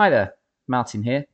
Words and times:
Hi 0.00 0.08
there, 0.08 0.32
Martin 0.66 1.02
here. 1.02 1.26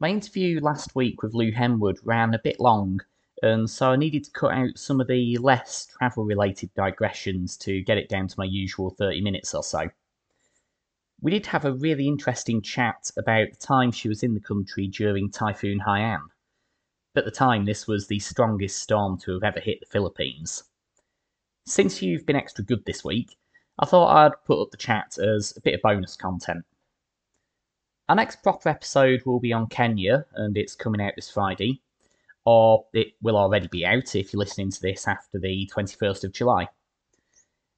My 0.00 0.08
interview 0.08 0.60
last 0.62 0.94
week 0.94 1.22
with 1.22 1.34
Lou 1.34 1.52
Henwood 1.52 1.98
ran 2.04 2.32
a 2.32 2.40
bit 2.42 2.58
long, 2.58 3.00
and 3.42 3.68
so 3.68 3.90
I 3.90 3.96
needed 3.96 4.24
to 4.24 4.30
cut 4.30 4.54
out 4.54 4.78
some 4.78 4.98
of 4.98 5.08
the 5.08 5.36
less 5.36 5.84
travel 5.84 6.24
related 6.24 6.72
digressions 6.74 7.54
to 7.58 7.82
get 7.82 7.98
it 7.98 8.08
down 8.08 8.28
to 8.28 8.34
my 8.38 8.46
usual 8.46 8.88
30 8.88 9.20
minutes 9.20 9.54
or 9.54 9.62
so. 9.62 9.90
We 11.20 11.30
did 11.30 11.44
have 11.44 11.66
a 11.66 11.74
really 11.74 12.08
interesting 12.08 12.62
chat 12.62 13.10
about 13.18 13.48
the 13.50 13.58
time 13.58 13.92
she 13.92 14.08
was 14.08 14.22
in 14.22 14.32
the 14.32 14.40
country 14.40 14.88
during 14.88 15.30
Typhoon 15.30 15.80
Haiyan. 15.86 16.22
At 17.14 17.26
the 17.26 17.30
time, 17.30 17.66
this 17.66 17.86
was 17.86 18.06
the 18.06 18.20
strongest 18.20 18.78
storm 18.78 19.18
to 19.18 19.34
have 19.34 19.44
ever 19.44 19.60
hit 19.60 19.80
the 19.80 19.92
Philippines. 19.92 20.64
Since 21.66 22.00
you've 22.00 22.24
been 22.24 22.36
extra 22.36 22.64
good 22.64 22.86
this 22.86 23.04
week, 23.04 23.36
I 23.78 23.84
thought 23.84 24.16
I'd 24.16 24.44
put 24.46 24.62
up 24.62 24.70
the 24.70 24.78
chat 24.78 25.18
as 25.18 25.54
a 25.58 25.60
bit 25.60 25.74
of 25.74 25.82
bonus 25.82 26.16
content. 26.16 26.64
Our 28.08 28.14
next 28.14 28.42
proper 28.44 28.68
episode 28.68 29.22
will 29.26 29.40
be 29.40 29.52
on 29.52 29.66
Kenya, 29.66 30.24
and 30.34 30.56
it's 30.56 30.76
coming 30.76 31.00
out 31.00 31.14
this 31.16 31.28
Friday, 31.28 31.82
or 32.44 32.86
it 32.92 33.14
will 33.20 33.36
already 33.36 33.66
be 33.66 33.84
out 33.84 34.14
if 34.14 34.32
you're 34.32 34.38
listening 34.38 34.70
to 34.70 34.80
this 34.80 35.08
after 35.08 35.40
the 35.40 35.68
21st 35.74 36.22
of 36.22 36.32
July. 36.32 36.68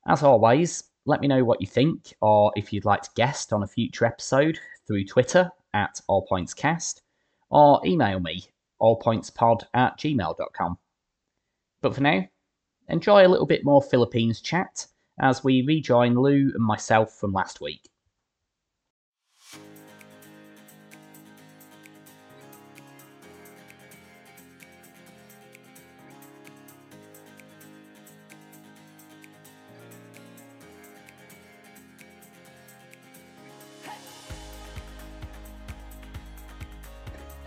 As 0.06 0.22
always, 0.22 0.84
let 1.06 1.22
me 1.22 1.28
know 1.28 1.44
what 1.44 1.62
you 1.62 1.66
think, 1.66 2.12
or 2.20 2.52
if 2.56 2.74
you'd 2.74 2.84
like 2.84 3.00
to 3.02 3.10
guest 3.16 3.54
on 3.54 3.62
a 3.62 3.66
future 3.66 4.04
episode 4.04 4.58
through 4.86 5.06
Twitter 5.06 5.50
at 5.72 5.98
allpointscast, 6.10 7.00
or 7.48 7.80
email 7.86 8.20
me 8.20 8.44
allpointspod 8.82 9.62
at 9.72 9.98
gmail.com. 9.98 10.78
But 11.80 11.94
for 11.94 12.02
now, 12.02 12.28
enjoy 12.88 13.26
a 13.26 13.28
little 13.28 13.46
bit 13.46 13.64
more 13.64 13.80
Philippines 13.80 14.42
chat 14.42 14.86
as 15.18 15.42
we 15.42 15.62
rejoin 15.62 16.14
Lou 16.14 16.52
and 16.54 16.62
myself 16.62 17.14
from 17.14 17.32
last 17.32 17.62
week. 17.62 17.88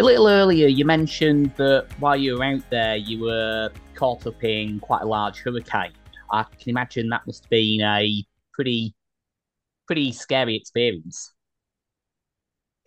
A 0.02 0.04
little 0.04 0.28
earlier, 0.28 0.68
you 0.68 0.84
mentioned 0.84 1.54
that 1.58 1.86
while 2.00 2.18
you 2.18 2.36
were 2.36 2.44
out 2.44 2.68
there, 2.72 2.96
you 2.96 3.20
were 3.20 3.70
caught 3.94 4.26
up 4.26 4.44
in 4.44 4.80
quite 4.80 5.04
a 5.04 5.06
large 5.06 5.38
hurricane. 5.42 5.94
I 6.32 6.42
can 6.42 6.72
imagine 6.72 7.08
that 7.10 7.28
must 7.28 7.44
have 7.44 7.52
been 7.52 7.82
a 7.82 8.26
pretty, 8.52 8.96
pretty 9.86 10.12
scary 10.12 10.56
experience. 10.56 11.32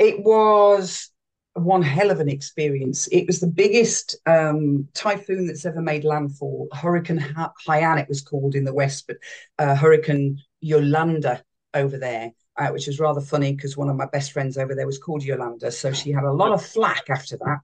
It 0.00 0.24
was 0.24 1.12
one 1.52 1.82
hell 1.82 2.10
of 2.10 2.18
an 2.18 2.28
experience. 2.28 3.06
It 3.12 3.28
was 3.28 3.38
the 3.38 3.46
biggest 3.46 4.16
um, 4.26 4.88
typhoon 4.92 5.46
that's 5.46 5.64
ever 5.64 5.80
made 5.80 6.02
landfall. 6.02 6.66
Hurricane 6.72 7.20
Haiyan, 7.20 8.00
it 8.00 8.08
was 8.08 8.22
called 8.22 8.56
in 8.56 8.64
the 8.64 8.74
west, 8.74 9.06
but 9.06 9.18
uh, 9.60 9.76
Hurricane 9.76 10.40
Yolanda 10.60 11.44
over 11.74 11.96
there 11.96 12.32
uh, 12.56 12.68
which 12.68 12.86
was 12.86 13.00
rather 13.00 13.20
funny 13.20 13.54
because 13.54 13.76
one 13.76 13.88
of 13.88 13.96
my 13.96 14.06
best 14.06 14.32
friends 14.32 14.56
over 14.56 14.74
there 14.74 14.86
was 14.86 14.98
called 14.98 15.22
Yolanda. 15.22 15.70
So 15.70 15.92
she 15.92 16.12
had 16.12 16.24
a 16.24 16.32
lot 16.32 16.52
of 16.52 16.64
flack 16.64 17.10
after 17.10 17.36
that. 17.38 17.58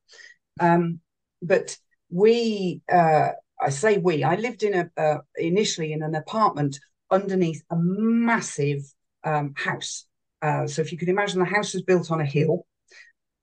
Um, 0.60 1.00
but 1.42 1.76
we, 2.10 2.82
uh, 2.92 3.30
I 3.60 3.70
say 3.70 3.98
we, 3.98 4.24
I 4.24 4.36
lived 4.36 4.62
in 4.62 4.74
a, 4.74 5.00
uh, 5.00 5.18
initially 5.36 5.92
in 5.92 6.02
an 6.02 6.14
apartment 6.14 6.78
underneath 7.10 7.62
a 7.70 7.76
massive 7.76 8.82
um, 9.24 9.54
house. 9.56 10.06
Uh, 10.42 10.66
so 10.66 10.82
if 10.82 10.90
you 10.90 10.98
could 10.98 11.08
imagine 11.08 11.38
the 11.38 11.44
house 11.44 11.74
was 11.74 11.82
built 11.82 12.10
on 12.10 12.20
a 12.20 12.26
hill. 12.26 12.66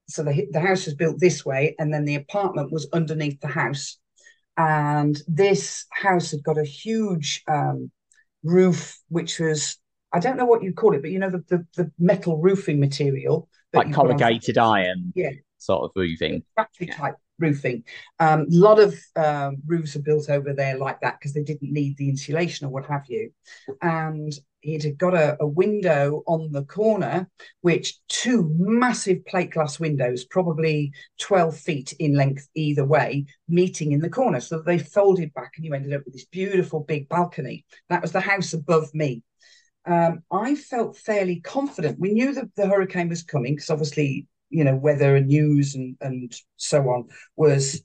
So 0.09 0.23
the, 0.23 0.47
the 0.51 0.61
house 0.61 0.85
was 0.85 0.95
built 0.95 1.19
this 1.19 1.45
way, 1.45 1.75
and 1.79 1.93
then 1.93 2.05
the 2.05 2.15
apartment 2.15 2.71
was 2.71 2.87
underneath 2.93 3.41
the 3.41 3.49
house. 3.49 3.97
And 4.55 5.21
this 5.27 5.85
house 5.91 6.31
had 6.31 6.43
got 6.43 6.57
a 6.57 6.63
huge 6.63 7.43
um, 7.47 7.91
roof, 8.43 8.99
which 9.09 9.39
was 9.39 9.77
I 10.13 10.19
don't 10.19 10.37
know 10.37 10.45
what 10.45 10.63
you 10.63 10.73
call 10.73 10.93
it, 10.93 11.01
but 11.01 11.11
you 11.11 11.19
know 11.19 11.29
the 11.29 11.43
the, 11.47 11.65
the 11.75 11.91
metal 11.99 12.37
roofing 12.37 12.79
material, 12.79 13.49
like 13.73 13.93
corrugated 13.93 14.57
iron, 14.57 15.11
yeah, 15.15 15.31
sort 15.57 15.83
of 15.85 15.91
roofing, 15.95 16.43
factory 16.55 16.87
yeah. 16.87 16.95
type 16.95 17.15
roofing. 17.39 17.83
Um, 18.19 18.41
a 18.41 18.45
lot 18.49 18.79
of 18.79 18.95
um, 19.15 19.57
roofs 19.65 19.95
are 19.95 20.01
built 20.01 20.29
over 20.29 20.53
there 20.53 20.77
like 20.77 21.01
that 21.01 21.19
because 21.19 21.33
they 21.33 21.43
didn't 21.43 21.71
need 21.71 21.97
the 21.97 22.09
insulation 22.09 22.67
or 22.67 22.69
what 22.69 22.85
have 22.87 23.05
you. 23.07 23.31
And 23.81 24.33
it 24.63 24.83
had 24.83 24.97
got 24.97 25.13
a, 25.13 25.37
a, 25.39 25.47
window 25.47 26.23
on 26.25 26.51
the 26.51 26.63
corner, 26.63 27.29
which 27.61 27.99
two 28.07 28.53
massive 28.57 29.25
plate 29.25 29.51
glass 29.51 29.79
windows, 29.79 30.25
probably 30.25 30.91
12 31.19 31.57
feet 31.57 31.93
in 31.99 32.15
length 32.15 32.47
either 32.55 32.83
way, 32.83 33.25
meeting 33.47 33.91
in 33.91 34.01
the 34.01 34.09
corner. 34.09 34.39
So 34.39 34.61
they 34.61 34.79
folded 34.79 35.33
back 35.33 35.53
and 35.55 35.65
you 35.65 35.73
ended 35.73 35.93
up 35.93 36.01
with 36.05 36.15
this 36.15 36.25
beautiful 36.25 36.81
big 36.81 37.07
balcony. 37.07 37.65
That 37.89 38.01
was 38.01 38.11
the 38.11 38.19
house 38.19 38.53
above 38.53 38.93
me 38.93 39.23
um, 39.87 40.23
I 40.31 40.55
felt 40.55 40.97
fairly 40.97 41.39
confident. 41.39 41.99
We 41.99 42.11
knew 42.11 42.33
that 42.33 42.53
the 42.55 42.67
hurricane 42.67 43.09
was 43.09 43.23
coming 43.23 43.55
because 43.55 43.69
obviously, 43.69 44.27
you 44.49 44.63
know, 44.63 44.75
weather 44.75 45.15
and 45.15 45.27
news 45.27 45.75
and, 45.75 45.95
and 46.01 46.33
so 46.57 46.81
on 46.89 47.05
was 47.35 47.81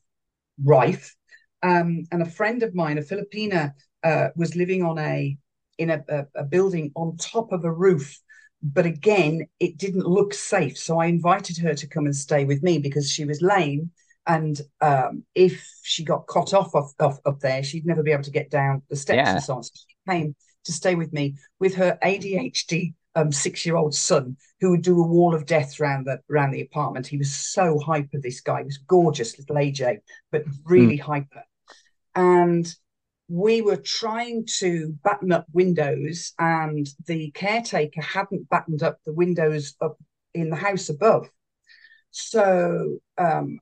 rife. 0.62 1.14
Um, 1.62 2.04
and 2.10 2.22
a 2.22 2.26
friend 2.26 2.62
of 2.62 2.74
mine, 2.74 2.98
a 2.98 3.02
Filipina, 3.02 3.72
uh, 4.02 4.28
was 4.34 4.56
living 4.56 4.82
on 4.82 4.98
a 4.98 5.36
in 5.78 5.90
a, 5.90 6.04
a, 6.08 6.26
a 6.36 6.44
building 6.44 6.90
on 6.96 7.16
top 7.16 7.52
of 7.52 7.64
a 7.64 7.72
roof. 7.72 8.20
But 8.62 8.86
again, 8.86 9.46
it 9.58 9.78
didn't 9.78 10.06
look 10.06 10.34
safe. 10.34 10.76
So 10.76 10.98
I 10.98 11.06
invited 11.06 11.58
her 11.58 11.74
to 11.74 11.86
come 11.86 12.04
and 12.04 12.14
stay 12.14 12.44
with 12.44 12.62
me 12.62 12.78
because 12.78 13.10
she 13.10 13.24
was 13.24 13.42
lame 13.42 13.90
and 14.26 14.60
um, 14.80 15.24
if 15.34 15.68
she 15.82 16.04
got 16.04 16.26
cut 16.28 16.54
off, 16.54 16.74
off, 16.74 16.92
off 17.00 17.18
up 17.26 17.40
there, 17.40 17.62
she'd 17.62 17.86
never 17.86 18.02
be 18.02 18.12
able 18.12 18.22
to 18.22 18.30
get 18.30 18.50
down 18.50 18.82
the 18.88 18.96
steps 18.96 19.16
yeah. 19.16 19.32
and 19.32 19.42
so 19.42 19.56
on. 19.56 19.62
So 19.64 19.72
she 19.74 19.96
came 20.08 20.36
to 20.64 20.72
stay 20.72 20.94
with 20.94 21.12
me 21.12 21.36
with 21.58 21.74
her 21.74 21.98
ADHD 22.02 22.94
um, 23.14 23.30
six-year-old 23.30 23.94
son 23.94 24.36
who 24.60 24.70
would 24.70 24.82
do 24.82 24.98
a 24.98 25.06
wall 25.06 25.34
of 25.34 25.46
death 25.46 25.80
around 25.80 26.06
the 26.06 26.20
around 26.30 26.52
the 26.52 26.62
apartment. 26.62 27.06
He 27.06 27.18
was 27.18 27.34
so 27.34 27.78
hyper. 27.78 28.18
This 28.20 28.40
guy 28.40 28.60
he 28.60 28.64
was 28.64 28.78
gorgeous, 28.78 29.38
little 29.38 29.56
AJ, 29.56 29.98
but 30.30 30.44
really 30.64 30.98
mm. 30.98 31.02
hyper. 31.02 31.44
And 32.14 32.72
we 33.28 33.62
were 33.62 33.76
trying 33.76 34.46
to 34.58 34.94
batten 35.02 35.32
up 35.32 35.46
windows, 35.52 36.32
and 36.38 36.86
the 37.06 37.30
caretaker 37.32 38.02
hadn't 38.02 38.48
battened 38.48 38.82
up 38.82 38.98
the 39.04 39.12
windows 39.12 39.74
up 39.80 39.96
in 40.34 40.50
the 40.50 40.56
house 40.56 40.88
above. 40.88 41.28
So 42.10 42.98
um, 43.18 43.58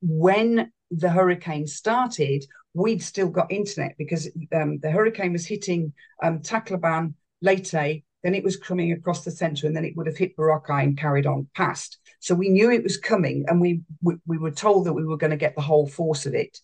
when 0.00 0.72
the 0.90 1.10
hurricane 1.10 1.66
started, 1.66 2.44
we'd 2.74 3.02
still 3.02 3.28
got 3.28 3.50
internet 3.50 3.94
because 3.98 4.28
um, 4.54 4.78
the 4.80 4.90
hurricane 4.90 5.32
was 5.32 5.46
hitting 5.46 5.92
um, 6.22 6.40
Tacloban, 6.40 7.14
Leyte, 7.42 8.02
then 8.22 8.34
it 8.34 8.44
was 8.44 8.56
coming 8.56 8.92
across 8.92 9.24
the 9.24 9.30
centre, 9.30 9.66
and 9.66 9.76
then 9.76 9.84
it 9.84 9.96
would 9.96 10.06
have 10.06 10.16
hit 10.16 10.36
Boracay 10.36 10.82
and 10.82 10.98
carried 10.98 11.26
on 11.26 11.46
past. 11.54 11.98
So 12.20 12.34
we 12.34 12.48
knew 12.48 12.70
it 12.70 12.82
was 12.82 12.96
coming, 12.96 13.44
and 13.46 13.60
we 13.60 13.82
we, 14.02 14.16
we 14.26 14.38
were 14.38 14.50
told 14.50 14.86
that 14.86 14.92
we 14.92 15.04
were 15.04 15.16
going 15.16 15.30
to 15.30 15.36
get 15.36 15.54
the 15.54 15.62
whole 15.62 15.86
force 15.88 16.26
of 16.26 16.34
it. 16.34 16.58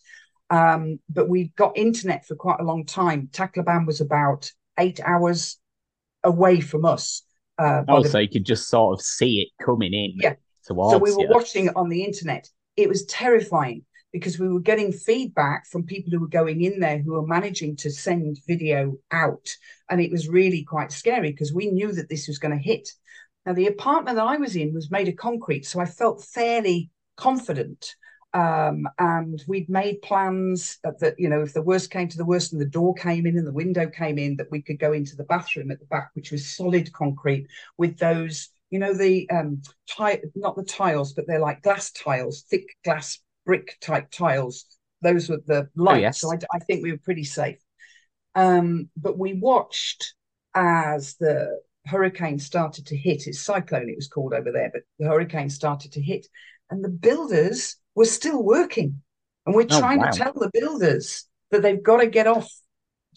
Um, 0.49 0.99
but 1.09 1.29
we 1.29 1.53
got 1.55 1.77
internet 1.77 2.25
for 2.25 2.35
quite 2.35 2.59
a 2.59 2.65
long 2.65 2.85
time. 2.85 3.29
Tacloban 3.31 3.87
was 3.87 4.01
about 4.01 4.51
eight 4.77 4.99
hours 5.03 5.57
away 6.23 6.59
from 6.59 6.85
us. 6.85 7.23
Uh, 7.57 7.83
oh, 7.87 8.03
the, 8.03 8.09
so 8.09 8.19
you 8.19 8.29
could 8.29 8.45
just 8.45 8.67
sort 8.69 8.99
of 8.99 9.05
see 9.05 9.39
it 9.39 9.65
coming 9.65 9.93
in. 9.93 10.13
Yeah. 10.15 10.35
So 10.61 10.73
we 10.73 11.11
were 11.11 11.21
you. 11.21 11.29
watching 11.29 11.67
it 11.67 11.75
on 11.75 11.89
the 11.89 12.03
internet. 12.03 12.49
It 12.75 12.89
was 12.89 13.05
terrifying 13.05 13.85
because 14.13 14.39
we 14.39 14.47
were 14.47 14.61
getting 14.61 14.91
feedback 14.91 15.67
from 15.67 15.83
people 15.83 16.11
who 16.11 16.21
were 16.21 16.27
going 16.27 16.61
in 16.61 16.79
there 16.79 16.99
who 16.99 17.11
were 17.13 17.27
managing 17.27 17.75
to 17.75 17.91
send 17.91 18.39
video 18.47 18.95
out. 19.11 19.49
And 19.89 19.99
it 19.99 20.11
was 20.11 20.29
really 20.29 20.63
quite 20.63 20.91
scary 20.91 21.31
because 21.31 21.53
we 21.53 21.69
knew 21.69 21.91
that 21.91 22.09
this 22.09 22.27
was 22.27 22.39
going 22.39 22.57
to 22.57 22.63
hit. 22.63 22.89
Now, 23.45 23.53
the 23.53 23.67
apartment 23.67 24.15
that 24.15 24.25
I 24.25 24.37
was 24.37 24.55
in 24.55 24.73
was 24.73 24.89
made 24.89 25.07
of 25.07 25.17
concrete, 25.17 25.65
so 25.65 25.79
I 25.79 25.85
felt 25.85 26.23
fairly 26.23 26.89
confident. 27.17 27.95
Um, 28.33 28.87
and 28.99 29.41
we'd 29.47 29.69
made 29.69 30.01
plans 30.01 30.77
that, 30.83 30.99
that, 30.99 31.15
you 31.17 31.29
know, 31.29 31.41
if 31.41 31.53
the 31.53 31.61
worst 31.61 31.89
came 31.89 32.09
to 32.09 32.17
the 32.17 32.25
worst 32.25 32.51
and 32.51 32.61
the 32.61 32.65
door 32.65 32.93
came 32.93 33.25
in 33.25 33.37
and 33.37 33.47
the 33.47 33.53
window 33.53 33.87
came 33.87 34.17
in, 34.17 34.35
that 34.37 34.51
we 34.51 34.61
could 34.61 34.79
go 34.79 34.91
into 34.91 35.15
the 35.15 35.23
bathroom 35.23 35.71
at 35.71 35.79
the 35.79 35.85
back, 35.85 36.09
which 36.15 36.31
was 36.31 36.55
solid 36.55 36.91
concrete 36.91 37.47
with 37.77 37.97
those, 37.97 38.49
you 38.71 38.79
know, 38.79 38.93
the 38.93 39.29
um, 39.29 39.61
tie, 39.89 40.21
not 40.35 40.57
the 40.57 40.65
tiles, 40.65 41.13
but 41.13 41.27
they're 41.27 41.39
like 41.39 41.61
glass 41.61 41.91
tiles, 41.91 42.41
thick 42.49 42.65
glass 42.83 43.19
brick 43.45 43.77
type 43.81 44.11
tiles. 44.11 44.65
Those 45.01 45.29
were 45.29 45.41
the 45.45 45.69
lights. 45.75 45.97
Oh, 45.97 46.01
yes. 46.01 46.21
So 46.21 46.31
I, 46.31 46.37
I, 46.53 46.59
think 46.59 46.83
we 46.83 46.91
were 46.91 46.97
pretty 46.97 47.23
safe. 47.23 47.59
Um, 48.33 48.89
but 48.97 49.17
we 49.17 49.33
watched 49.33 50.13
as 50.53 51.15
the 51.15 51.59
hurricane 51.85 52.39
started 52.39 52.87
to 52.87 52.97
hit. 52.97 53.27
It's 53.27 53.39
cyclone, 53.39 53.89
it 53.89 53.95
was 53.95 54.07
called 54.07 54.33
over 54.33 54.51
there, 54.51 54.71
but 54.73 54.83
the 54.99 55.07
hurricane 55.07 55.49
started 55.49 55.91
to 55.93 56.01
hit, 56.01 56.27
and 56.69 56.83
the 56.83 56.89
builders 56.89 57.77
were 57.93 58.05
still 58.05 58.43
working. 58.43 59.01
And 59.45 59.55
we're 59.55 59.67
oh, 59.69 59.79
trying 59.79 59.99
wow. 59.99 60.09
to 60.09 60.17
tell 60.17 60.33
the 60.33 60.49
builders 60.53 61.25
that 61.51 61.61
they've 61.61 61.81
got 61.81 61.97
to 61.97 62.07
get 62.07 62.27
off 62.27 62.49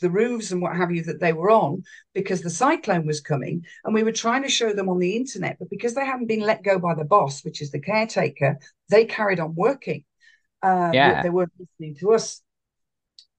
the 0.01 0.11
roofs 0.11 0.53
and 0.53 0.63
what 0.63 0.77
have 0.77 0.93
you 0.93 1.03
that 1.03 1.21
they 1.21 1.33
were 1.33 1.51
on 1.51 1.83
because 2.15 2.41
the 2.41 2.51
cyclone 2.51 3.07
was 3.07 3.21
coming 3.21 3.65
and 3.85 3.95
we 3.95 4.03
were 4.03 4.13
trying 4.13 4.43
to 4.43 4.49
show 4.49 4.73
them 4.73 4.89
on 4.89 4.99
the 4.99 5.17
internet 5.17 5.57
but 5.59 5.71
because 5.71 5.95
they 5.95 6.05
hadn't 6.05 6.29
been 6.29 6.41
let 6.41 6.63
go 6.63 6.79
by 6.79 6.95
the 6.95 7.05
boss 7.05 7.45
which 7.45 7.61
is 7.61 7.71
the 7.71 7.81
caretaker 7.81 8.57
they 8.89 9.05
carried 9.05 9.41
on 9.41 9.55
working 9.57 10.05
uh, 10.63 10.91
yeah. 10.93 11.23
they 11.23 11.31
weren't 11.31 11.53
listening 11.59 11.97
to 11.97 12.13
us 12.13 12.43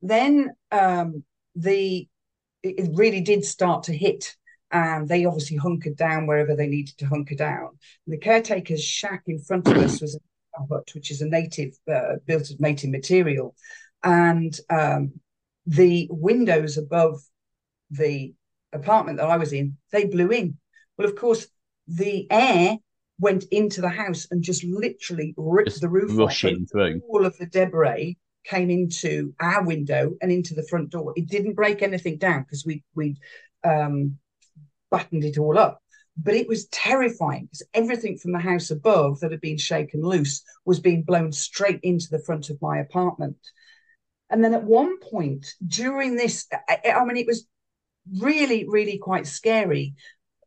then 0.02 0.52
um, 0.72 1.24
the 1.56 2.08
it 2.64 2.90
really 2.94 3.22
did 3.22 3.44
start 3.46 3.84
to 3.84 3.96
hit 3.96 4.36
and 4.72 5.08
they 5.08 5.26
obviously 5.26 5.58
hunkered 5.58 5.96
down 5.96 6.28
wherever 6.28 6.56
they 6.56 6.68
needed 6.68 6.98
to 6.98 7.06
hunker 7.06 7.36
down 7.36 7.70
and 8.06 8.14
the 8.14 8.18
caretaker's 8.18 8.84
shack 8.84 9.24
in 9.28 9.40
front 9.40 9.68
of 9.68 9.78
us 9.78 10.02
was 10.02 10.16
a 10.16 10.66
hut 10.68 10.90
which 10.94 11.12
is 11.12 11.22
a 11.22 11.28
native 11.28 11.74
uh, 11.92 12.16
built 12.26 12.50
of 12.50 12.60
native 12.60 12.90
material 12.90 13.56
and 14.04 14.60
um, 14.70 15.12
the 15.66 16.08
windows 16.10 16.78
above 16.78 17.22
the 17.92 18.34
apartment 18.74 19.18
that 19.18 19.30
I 19.30 19.38
was 19.38 19.54
in, 19.54 19.78
they 19.92 20.06
blew 20.06 20.30
in. 20.32 20.58
Well, 20.98 21.08
of 21.08 21.16
course, 21.16 21.48
the 21.88 22.28
air 22.30 22.78
went 23.20 23.46
into 23.52 23.82
the 23.82 23.90
house 23.90 24.28
and 24.32 24.42
just 24.42 24.64
literally 24.64 25.34
ripped 25.38 25.70
just 25.70 25.82
the 25.82 25.90
roof 25.90 26.12
rushing 26.14 26.64
off. 26.64 26.72
through. 26.72 27.02
All 27.08 27.26
of 27.26 27.38
the 27.38 27.46
debris 27.46 28.18
came 28.46 28.70
into 28.70 29.34
our 29.40 29.64
window 29.64 30.16
and 30.22 30.32
into 30.32 30.56
the 30.56 30.66
front 30.68 30.90
door. 30.90 31.14
It 31.16 31.28
didn't 31.28 31.56
break 31.56 31.82
anything 31.82 32.18
down 32.18 32.44
because 32.44 32.66
we 32.66 32.84
we 32.96 33.18
um, 33.64 34.18
buttoned 34.90 35.26
it 35.26 35.38
all 35.38 35.58
up. 35.58 35.82
But 36.22 36.36
it 36.36 36.48
was 36.48 36.68
terrifying 36.68 37.46
because 37.46 37.66
everything 37.74 38.18
from 38.18 38.34
the 38.34 38.40
house 38.40 38.72
above 38.72 39.20
that 39.20 39.32
had 39.32 39.40
been 39.40 39.58
shaken 39.58 40.02
loose 40.02 40.44
was 40.66 40.80
being 40.80 41.04
blown 41.04 41.32
straight 41.32 41.80
into 41.82 42.08
the 42.10 42.20
front 42.20 42.50
of 42.50 42.62
my 42.62 42.80
apartment. 42.80 43.38
And 44.30 44.44
then 44.44 44.54
at 44.54 44.64
one 44.64 45.00
point 45.00 45.48
during 45.66 46.16
this, 46.16 46.46
I, 46.68 46.92
I 46.92 47.06
mean, 47.06 47.18
it 47.18 47.28
was 47.28 47.48
really, 48.18 48.68
really 48.68 48.98
quite 48.98 49.28
scary. 49.28 49.96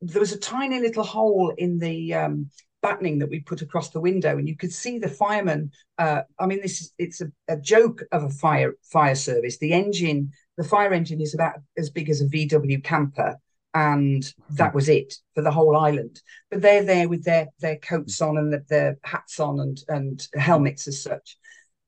There 0.03 0.21
was 0.21 0.33
a 0.33 0.39
tiny 0.39 0.81
little 0.81 1.05
hole 1.05 1.55
in 1.57 1.79
the 1.79 2.13
um, 2.15 2.51
battening 2.83 3.19
that 3.21 3.31
we 3.31 3.41
put 3.41 3.63
across 3.63 3.91
the 3.91 4.01
window, 4.01 4.37
and 4.37 4.49
you 4.49 4.57
could 4.57 4.73
see 4.73 4.99
the 4.99 5.09
fireman. 5.09 5.71
Uh, 5.97 6.23
I 6.39 6.47
mean, 6.47 6.61
this 6.61 6.81
is 6.83 6.93
it's 6.99 7.21
a, 7.21 7.31
a, 7.49 7.57
joke 7.57 8.03
of 8.13 8.25
a 8.25 8.29
fire 8.29 8.75
fire 8.83 9.15
service. 9.15 9.59
The 9.59 9.73
engine, 9.73 10.33
the 10.59 10.65
fire 10.65 10.93
engine, 10.93 11.21
is 11.21 11.33
about 11.33 11.55
as 11.79 11.89
big 11.89 12.11
as 12.11 12.21
a 12.21 12.27
VW 12.27 12.83
camper, 12.83 13.37
and 13.73 14.25
that 14.51 14.75
was 14.75 14.89
it 14.89 15.15
for 15.35 15.43
the 15.43 15.53
whole 15.53 15.77
island. 15.77 16.21
But 16.51 16.61
they're 16.61 16.85
there 16.85 17.09
with 17.09 17.25
their 17.25 17.49
their 17.61 17.77
coats 17.77 18.21
on 18.21 18.37
and 18.37 18.53
the, 18.53 18.65
their 18.69 18.99
hats 19.05 19.41
on 19.41 19.61
and 19.61 19.79
and 19.89 20.29
helmets 20.35 20.89
as 20.89 21.03
such. 21.03 21.39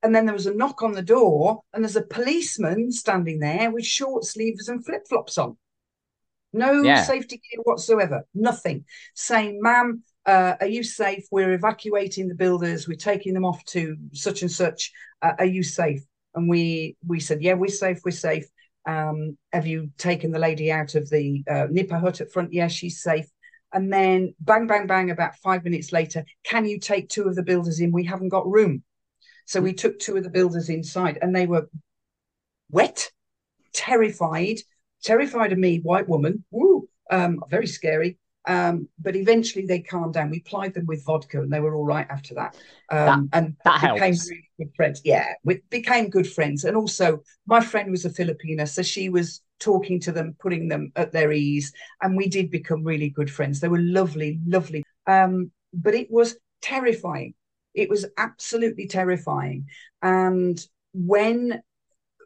And 0.03 0.15
then 0.15 0.27
there 0.27 0.35
was 0.35 0.47
a 0.47 0.55
knock 0.55 0.83
on 0.83 0.93
the 0.93 1.03
door, 1.03 1.63
and 1.73 1.83
there's 1.83 1.97
a 1.97 2.03
policeman 2.03 2.93
standing 2.93 3.41
there 3.41 3.71
with 3.71 3.87
short 3.87 4.25
sleeves 4.25 4.69
and 4.69 4.85
flip 4.85 5.09
flops 5.09 5.39
on. 5.39 5.57
No 6.55 6.83
yeah. 6.83 7.03
safety 7.03 7.37
gear 7.37 7.63
whatsoever, 7.65 8.25
nothing. 8.33 8.85
Saying, 9.15 9.61
ma'am, 9.61 10.03
uh, 10.25 10.55
are 10.61 10.67
you 10.67 10.85
safe? 10.85 11.27
We're 11.31 11.53
evacuating 11.53 12.29
the 12.29 12.35
builders. 12.35 12.87
We're 12.89 12.95
taking 12.97 13.35
them 13.35 13.45
off 13.45 13.65
to 13.67 13.97
such 14.13 14.43
and 14.43 14.51
such. 14.51 14.93
Uh, 15.21 15.33
are 15.39 15.45
you 15.45 15.63
safe? 15.63 16.03
And 16.35 16.49
we 16.49 16.97
we 17.07 17.21
said, 17.21 17.43
yeah, 17.43 17.55
we're 17.55 17.69
safe. 17.69 18.01
We're 18.05 18.13
safe. 18.13 18.47
Um, 18.87 19.37
have 19.53 19.67
you 19.67 19.91
taken 19.99 20.31
the 20.31 20.39
lady 20.39 20.71
out 20.71 20.95
of 20.95 21.11
the 21.11 21.43
uh, 21.51 21.67
Nipa 21.71 21.99
hut 21.99 22.21
at 22.21 22.33
front? 22.33 22.53
Yeah, 22.53 22.69
she's 22.69 23.03
safe. 23.03 23.27
And 23.73 23.93
then 23.93 24.35
bang, 24.39 24.67
bang, 24.69 24.87
bang. 24.87 25.11
About 25.11 25.37
five 25.37 25.65
minutes 25.65 25.93
later, 25.93 26.25
can 26.45 26.65
you 26.65 26.79
take 26.79 27.09
two 27.09 27.25
of 27.25 27.35
the 27.35 27.43
builders 27.43 27.81
in? 27.81 27.91
We 27.91 28.05
haven't 28.05 28.29
got 28.29 28.47
room. 28.47 28.85
So 29.47 29.61
we 29.61 29.73
took 29.73 29.99
two 29.99 30.17
of 30.17 30.23
the 30.23 30.31
builders 30.31 30.69
inside 30.69 31.19
and 31.21 31.35
they 31.35 31.47
were 31.47 31.69
wet, 32.71 33.11
terrified, 33.73 34.59
terrified 35.05 35.53
of 35.53 35.59
me, 35.59 35.79
white 35.79 36.09
woman, 36.09 36.45
woo, 36.51 36.89
um, 37.11 37.41
very 37.49 37.67
scary. 37.67 38.19
Um, 38.47 38.89
but 38.99 39.17
eventually 39.17 39.65
they 39.65 39.81
calmed 39.81 40.15
down. 40.15 40.29
We 40.29 40.41
plied 40.41 40.75
them 40.75 40.85
with 40.85 41.05
vodka 41.05 41.41
and 41.41 41.51
they 41.51 41.61
were 41.61 41.75
all 41.75 41.87
right 41.87 42.07
after 42.11 42.35
that. 42.35 42.57
Um, 42.91 43.31
that 43.33 43.39
and 43.39 43.57
that 43.65 43.81
became 43.81 43.99
helps. 43.99 44.29
really 44.29 44.51
good 44.59 44.71
friends. 44.77 45.01
Yeah, 45.05 45.33
we 45.45 45.63
became 45.71 46.11
good 46.11 46.31
friends. 46.31 46.65
And 46.65 46.77
also, 46.77 47.23
my 47.47 47.61
friend 47.61 47.91
was 47.91 48.05
a 48.05 48.11
Filipina, 48.11 48.69
so 48.69 48.83
she 48.83 49.09
was 49.09 49.41
talking 49.61 49.99
to 50.01 50.13
them, 50.13 50.37
putting 50.39 50.69
them 50.69 50.93
at 50.97 51.13
their 51.13 51.33
ease. 51.33 51.73
And 52.03 52.17
we 52.17 52.29
did 52.29 52.51
become 52.51 52.85
really 52.85 53.09
good 53.09 53.31
friends. 53.31 53.61
They 53.61 53.69
were 53.69 53.81
lovely, 53.81 54.41
lovely. 54.47 54.85
Um, 55.07 55.51
but 55.73 55.95
it 55.95 56.11
was 56.11 56.37
terrifying 56.61 57.35
it 57.75 57.91
was 57.91 58.07
absolutely 58.17 58.87
terrifying. 58.87 59.67
And 60.01 60.65
when 60.93 61.61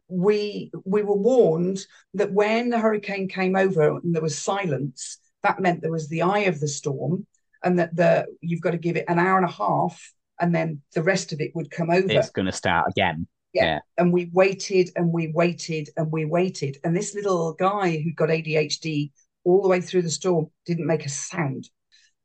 we 0.09 0.71
we 0.85 1.03
were 1.03 1.17
warned 1.17 1.81
that 2.15 2.33
when 2.33 2.71
the 2.71 2.79
hurricane 2.79 3.29
came 3.29 3.57
over 3.57 3.97
and 3.97 4.15
there 4.15 4.23
was 4.23 4.39
silence, 4.39 5.19
that 5.43 5.61
meant 5.61 5.83
there 5.83 5.91
was 5.91 6.09
the 6.09 6.23
eye 6.23 6.41
of 6.41 6.61
the 6.61 6.69
storm, 6.69 7.27
and 7.63 7.79
that 7.79 7.95
the 7.95 8.27
you've 8.41 8.61
got 8.61 8.73
to 8.73 8.79
give 8.79 8.97
it 8.97 9.05
an 9.09 9.19
hour 9.19 9.37
and 9.37 9.49
a 9.49 9.53
half, 9.53 10.13
and 10.41 10.55
then 10.55 10.83
the 10.95 11.03
rest 11.03 11.33
of 11.33 11.41
it 11.41 11.53
would 11.55 11.71
come 11.71 11.91
over. 11.91 12.11
It's 12.11 12.31
going 12.31 12.47
to 12.47 12.53
start 12.53 12.91
again. 12.91 13.27
Yeah. 13.53 13.65
yeah. 13.65 13.79
And 13.97 14.13
we 14.13 14.31
waited 14.33 14.91
and 14.95 15.13
we 15.13 15.29
waited 15.29 15.89
and 15.97 16.13
we 16.13 16.25
waited. 16.25 16.79
And 16.85 16.95
this 16.95 17.15
little 17.15 17.55
guy 17.55 17.99
who 17.99 18.13
got 18.13 18.29
ADHD 18.29 19.11
all 19.45 19.63
the 19.63 19.69
way 19.69 19.81
through 19.81 20.03
the 20.03 20.11
storm 20.11 20.49
didn't 20.67 20.87
make 20.87 21.07
a 21.07 21.09
sound. 21.09 21.69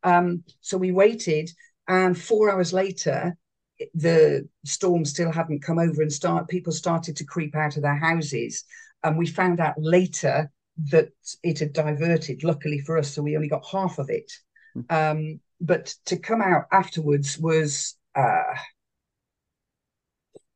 Um, 0.03 0.43
so 0.59 0.77
we 0.77 0.91
waited 0.91 1.49
and 1.87 2.17
four 2.17 2.51
hours 2.51 2.73
later, 2.73 3.35
the 3.93 4.47
storm 4.65 5.05
still 5.05 5.31
hadn't 5.31 5.63
come 5.63 5.79
over, 5.79 6.01
and 6.01 6.11
start 6.11 6.47
people 6.47 6.73
started 6.73 7.15
to 7.17 7.25
creep 7.25 7.55
out 7.55 7.75
of 7.77 7.83
their 7.83 7.95
houses. 7.97 8.63
And 9.03 9.17
we 9.17 9.27
found 9.27 9.59
out 9.59 9.75
later 9.77 10.51
that 10.89 11.09
it 11.43 11.59
had 11.59 11.73
diverted. 11.73 12.43
Luckily 12.43 12.79
for 12.79 12.97
us, 12.97 13.13
so 13.13 13.21
we 13.21 13.35
only 13.35 13.49
got 13.49 13.65
half 13.65 13.99
of 13.99 14.09
it. 14.09 14.31
Mm. 14.75 14.91
Um, 14.91 15.39
but 15.61 15.93
to 16.05 16.17
come 16.17 16.41
out 16.41 16.65
afterwards 16.71 17.37
was 17.37 17.95
uh, 18.15 18.55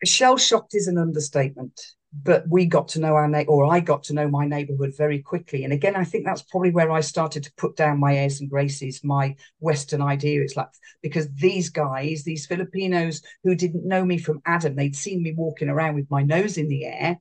shell 0.03 0.37
shocked 0.37 0.75
is 0.75 0.87
an 0.87 0.97
understatement 0.97 1.79
but 2.13 2.45
we 2.49 2.65
got 2.65 2.87
to 2.89 2.99
know 2.99 3.15
our 3.15 3.27
na- 3.27 3.43
or 3.47 3.65
I 3.65 3.79
got 3.79 4.03
to 4.03 4.13
know 4.13 4.29
my 4.29 4.45
neighborhood 4.45 4.95
very 4.97 5.19
quickly. 5.19 5.63
And 5.63 5.73
again, 5.73 5.95
I 5.95 6.03
think 6.03 6.25
that's 6.25 6.41
probably 6.41 6.71
where 6.71 6.91
I 6.91 7.01
started 7.01 7.43
to 7.43 7.53
put 7.57 7.75
down 7.75 7.99
my 7.99 8.15
airs 8.15 8.39
and 8.39 8.49
graces, 8.49 9.03
my 9.03 9.35
Western 9.59 10.01
idea. 10.01 10.41
It's 10.41 10.55
like 10.55 10.69
because 11.01 11.27
these 11.33 11.69
guys, 11.69 12.23
these 12.23 12.45
Filipinos 12.45 13.21
who 13.43 13.55
didn't 13.55 13.87
know 13.87 14.05
me 14.05 14.17
from 14.17 14.41
Adam, 14.45 14.75
they'd 14.75 14.95
seen 14.95 15.21
me 15.21 15.33
walking 15.35 15.69
around 15.69 15.95
with 15.95 16.09
my 16.09 16.23
nose 16.23 16.57
in 16.57 16.69
the 16.69 16.85
air, 16.85 17.19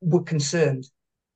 were 0.00 0.22
concerned. 0.22 0.84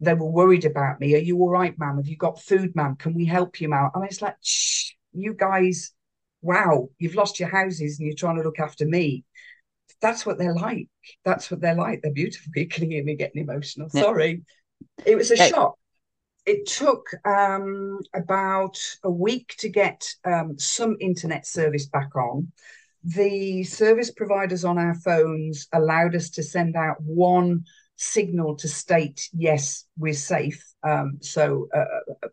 They 0.00 0.14
were 0.14 0.30
worried 0.30 0.64
about 0.64 1.00
me. 1.00 1.14
Are 1.14 1.18
you 1.18 1.38
all 1.38 1.50
right, 1.50 1.76
ma'am? 1.78 1.96
Have 1.96 2.06
you 2.06 2.16
got 2.16 2.40
food, 2.40 2.76
ma'am? 2.76 2.96
Can 2.96 3.14
we 3.14 3.24
help 3.24 3.60
you, 3.60 3.68
ma'am? 3.68 3.90
Mean, 3.96 4.04
it's 4.04 4.22
like, 4.22 4.36
shh, 4.42 4.92
you 5.12 5.34
guys, 5.34 5.92
wow, 6.42 6.90
you've 6.98 7.16
lost 7.16 7.40
your 7.40 7.48
houses 7.48 7.98
and 7.98 8.06
you're 8.06 8.14
trying 8.14 8.36
to 8.36 8.42
look 8.42 8.60
after 8.60 8.86
me 8.86 9.24
that's 10.00 10.24
what 10.24 10.38
they're 10.38 10.54
like. 10.54 10.88
That's 11.24 11.50
what 11.50 11.60
they're 11.60 11.74
like. 11.74 12.02
They're 12.02 12.12
beautiful. 12.12 12.52
You 12.54 12.68
can 12.68 12.90
hear 12.90 13.04
me 13.04 13.16
getting 13.16 13.42
emotional. 13.42 13.88
Yeah. 13.92 14.02
Sorry. 14.02 14.42
It 15.04 15.16
was 15.16 15.30
a 15.30 15.36
hey. 15.36 15.50
shock. 15.50 15.74
It 16.46 16.66
took 16.66 17.10
um, 17.26 18.00
about 18.14 18.78
a 19.04 19.10
week 19.10 19.54
to 19.58 19.68
get 19.68 20.08
um, 20.24 20.58
some 20.58 20.96
internet 21.00 21.46
service 21.46 21.86
back 21.86 22.14
on. 22.16 22.52
The 23.04 23.64
service 23.64 24.10
providers 24.10 24.64
on 24.64 24.78
our 24.78 24.94
phones 24.94 25.68
allowed 25.72 26.14
us 26.14 26.30
to 26.30 26.42
send 26.42 26.74
out 26.74 26.96
one 27.00 27.64
signal 27.98 28.56
to 28.56 28.68
state, 28.68 29.28
yes, 29.36 29.84
we're 29.98 30.14
safe. 30.14 30.64
Um, 30.82 31.18
so 31.20 31.68
uh, 31.74 31.84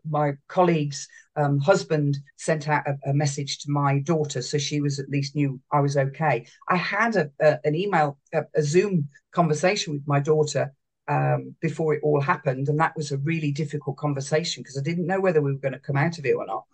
my 0.08 0.32
colleague's 0.48 1.08
um, 1.36 1.58
husband 1.58 2.18
sent 2.36 2.68
out 2.68 2.86
a, 2.86 3.10
a, 3.10 3.14
message 3.14 3.58
to 3.58 3.70
my 3.70 4.00
daughter, 4.00 4.42
so 4.42 4.58
she 4.58 4.80
was 4.80 4.98
at 4.98 5.08
least 5.08 5.34
knew 5.34 5.60
I 5.72 5.80
was 5.80 5.96
okay. 5.96 6.46
I 6.68 6.76
had 6.76 7.16
a, 7.16 7.30
a 7.40 7.58
an 7.64 7.74
email, 7.74 8.18
a, 8.32 8.62
Zoom 8.62 9.08
conversation 9.32 9.92
with 9.92 10.02
my 10.06 10.20
daughter 10.20 10.72
um, 11.08 11.54
before 11.60 11.94
it 11.94 12.00
all 12.02 12.20
happened, 12.20 12.68
and 12.68 12.80
that 12.80 12.96
was 12.96 13.12
a 13.12 13.18
really 13.18 13.52
difficult 13.52 13.96
conversation 13.96 14.62
because 14.62 14.78
I 14.78 14.82
didn't 14.82 15.06
know 15.06 15.20
whether 15.20 15.42
we 15.42 15.52
were 15.52 15.58
going 15.60 15.74
to 15.74 15.78
come 15.78 15.96
out 15.96 16.18
of 16.18 16.24
it 16.24 16.34
or 16.34 16.46
not. 16.46 16.64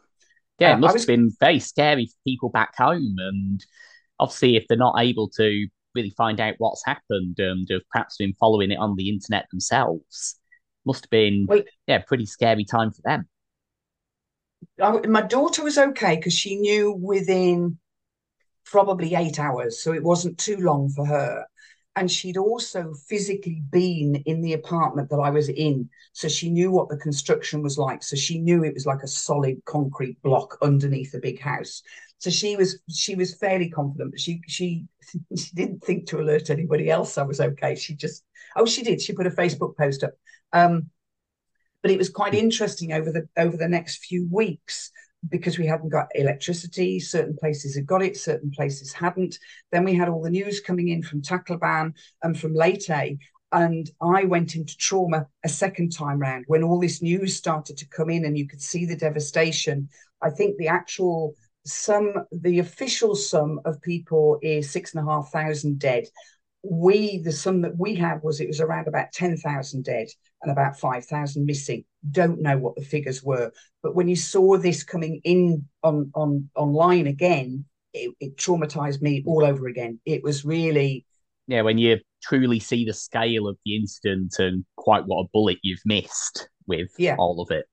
Yeah, 0.59 0.73
it 0.73 0.75
uh, 0.75 0.79
must 0.79 0.95
was... 0.95 1.03
have 1.03 1.09
been 1.09 1.33
very 1.41 1.59
scary 1.59 2.07
for 2.07 2.17
people 2.25 2.49
back 2.51 2.77
home, 2.77 3.17
and 3.19 3.65
obviously, 4.19 4.57
if 4.57 4.67
they're 4.69 4.79
not 4.79 5.01
able 5.01 5.29
to 5.31 5.67
really 5.95 6.15
find 6.17 6.41
out 6.41 6.55
what's 6.59 6.85
happened 6.87 7.39
and 7.39 7.67
have 7.71 7.83
perhaps 7.91 8.17
been 8.17 8.35
following 8.35 8.71
it 8.71 8.79
on 8.79 8.97
the 8.97 9.09
internet 9.09 9.47
themselves. 9.51 10.39
Must 10.85 11.05
have 11.05 11.11
been, 11.11 11.47
yeah, 11.87 11.99
pretty 12.07 12.27
scary 12.27 12.65
time 12.65 12.91
for 12.91 13.03
them. 13.03 13.29
I, 14.81 15.07
my 15.07 15.23
daughter 15.23 15.63
was 15.63 15.79
okay 15.79 16.17
because 16.17 16.35
she 16.35 16.57
knew 16.57 16.93
within 16.93 17.79
probably 18.65 19.15
eight 19.15 19.39
hours, 19.39 19.83
so 19.83 19.93
it 19.93 20.03
wasn't 20.03 20.39
too 20.39 20.57
long 20.57 20.89
for 20.91 21.07
her. 21.07 21.47
And 21.95 22.11
she'd 22.11 22.39
also 22.39 22.95
physically 23.07 23.63
been 23.71 24.17
in 24.25 24.41
the 24.41 24.55
apartment 24.55 25.11
that 25.11 25.19
I 25.19 25.29
was 25.29 25.51
in, 25.51 25.91
so 26.15 26.27
she 26.27 26.49
knew 26.49 26.71
what 26.71 26.89
the 26.89 26.97
construction 26.97 27.63
was 27.63 27.77
like. 27.77 28.03
So 28.03 28.17
she 28.17 28.39
knew 28.39 28.65
it 28.65 28.73
was 28.73 28.87
like 28.87 29.03
a 29.03 29.09
solid 29.09 29.63
concrete 29.67 30.21
block 30.23 30.57
underneath 30.63 31.13
a 31.13 31.19
big 31.19 31.39
house. 31.39 31.83
So 32.19 32.31
she 32.31 32.57
was 32.57 32.79
she 32.89 33.15
was 33.15 33.35
fairly 33.35 33.69
confident, 33.69 34.13
but 34.13 34.21
she 34.21 34.41
she 34.47 34.87
she 35.37 35.51
didn't 35.55 35.85
think 35.85 36.07
to 36.07 36.21
alert 36.21 36.49
anybody 36.49 36.89
else 36.89 37.19
I 37.19 37.25
was 37.25 37.41
okay. 37.41 37.75
She 37.75 37.95
just 37.95 38.25
oh 38.57 38.65
she 38.65 38.83
did. 38.83 39.03
She 39.03 39.13
put 39.13 39.27
a 39.27 39.31
Facebook 39.31 39.77
post 39.77 40.03
up 40.03 40.13
Um, 40.53 40.91
but 41.83 41.91
it 41.91 41.99
was 41.99 42.09
quite 42.09 42.35
interesting 42.35 42.93
over 42.93 43.11
the 43.11 43.29
over 43.37 43.57
the 43.57 43.69
next 43.69 44.05
few 44.05 44.29
weeks 44.31 44.91
because 45.29 45.59
we 45.59 45.67
hadn't 45.67 45.91
got 45.91 46.09
electricity. 46.15 46.99
Certain 47.01 47.37
places 47.37 47.75
had 47.75 47.87
got 47.87 48.03
it, 48.03 48.17
certain 48.17 48.51
places 48.51 48.93
hadn't. 48.93 49.39
Then 49.71 49.85
we 49.85 49.95
had 49.95 50.09
all 50.09 50.23
the 50.23 50.31
news 50.31 50.61
coming 50.61 50.89
in 50.89 51.03
from 51.03 51.23
Tacloban 51.23 51.95
and 52.23 52.39
from 52.39 52.55
Leyte. 52.55 53.19
And 53.53 53.91
I 54.01 54.25
went 54.25 54.57
into 54.57 54.77
trauma 54.79 55.27
a 55.45 55.49
second 55.49 55.93
time 55.93 56.19
round 56.19 56.45
when 56.47 56.63
all 56.63 56.81
this 56.81 57.03
news 57.03 57.37
started 57.37 57.77
to 57.79 57.89
come 57.89 58.09
in 58.09 58.25
and 58.25 58.37
you 58.37 58.49
could 58.49 58.63
see 58.63 58.87
the 58.87 58.97
devastation. 58.97 59.89
I 60.23 60.31
think 60.31 60.57
the 60.57 60.69
actual 60.69 61.35
sum, 61.67 62.15
the 62.33 62.61
official 62.61 63.15
sum 63.15 63.61
of 63.65 63.83
people 63.83 64.39
is 64.43 64.71
six 64.71 64.95
and 64.95 65.07
a 65.07 65.11
half 65.11 65.31
thousand 65.31 65.79
dead. 65.79 66.05
We, 66.63 67.19
the 67.19 67.33
sum 67.33 67.63
that 67.63 67.77
we 67.77 67.95
had 67.95 68.23
was 68.23 68.41
it 68.41 68.49
was 68.49 68.61
around 68.61 68.87
about 68.87 69.13
10,000 69.13 69.85
dead 69.85 70.09
and 70.43 70.53
about 70.53 70.79
5,000 70.79 71.45
missing. 71.45 71.85
Don't 72.11 72.41
know 72.41 72.57
what 72.59 72.77
the 72.77 72.85
figures 72.85 73.23
were. 73.23 73.51
But 73.83 73.95
when 73.95 74.09
you 74.09 74.17
saw 74.17 74.57
this 74.57 74.85
coming 74.85 75.21
in 75.25 75.67
on, 75.83 76.11
on 76.15 76.49
online 76.55 77.07
again, 77.09 77.65
it, 77.93 78.15
it 78.21 78.37
traumatized 78.37 79.03
me 79.03 79.23
all 79.27 79.45
over 79.45 79.67
again. 79.67 80.01
It 80.05 80.23
was 80.23 80.45
really. 80.45 81.05
Yeah, 81.49 81.63
when 81.63 81.79
you 81.79 81.99
truly 82.23 82.61
see 82.61 82.85
the 82.85 82.95
scale 82.95 83.49
of 83.49 83.59
the 83.65 83.77
incident 83.77 84.39
and 84.39 84.65
quite 84.77 85.05
what 85.07 85.25
a 85.25 85.29
bullet 85.33 85.59
you've 85.63 85.83
missed 85.85 86.49
with 86.67 86.91
yeah. 86.99 87.17
all 87.19 87.41
of 87.41 87.51
it. 87.51 87.67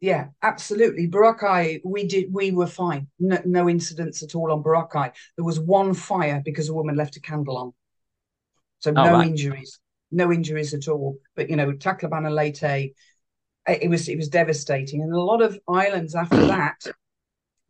Yeah, 0.00 0.28
absolutely. 0.42 1.08
Boracay, 1.08 1.80
we 1.84 2.06
did, 2.06 2.32
we 2.32 2.52
were 2.52 2.66
fine. 2.66 3.08
No, 3.18 3.38
no 3.44 3.68
incidents 3.68 4.22
at 4.22 4.34
all 4.34 4.50
on 4.50 4.62
Boracay. 4.62 5.12
There 5.36 5.44
was 5.44 5.60
one 5.60 5.92
fire 5.92 6.40
because 6.42 6.70
a 6.70 6.74
woman 6.74 6.96
left 6.96 7.16
a 7.16 7.20
candle 7.20 7.58
on. 7.58 7.72
So 8.80 8.90
oh, 8.90 9.04
no 9.04 9.12
right. 9.12 9.28
injuries, 9.28 9.80
no 10.10 10.32
injuries 10.32 10.74
at 10.74 10.88
all. 10.88 11.18
But 11.36 11.48
you 11.48 11.56
know, 11.56 11.72
Tacloban 11.72 12.26
and 12.26 12.34
Leyte, 12.34 12.92
it 13.66 13.90
was 13.90 14.08
it 14.08 14.16
was 14.16 14.28
devastating, 14.28 15.02
and 15.02 15.12
a 15.12 15.20
lot 15.20 15.42
of 15.42 15.58
islands 15.68 16.14
after 16.14 16.46
that 16.46 16.76